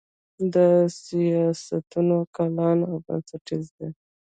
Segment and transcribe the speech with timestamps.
[0.53, 0.67] دا
[1.03, 3.89] سیاستونه کلان او بنسټیز دي.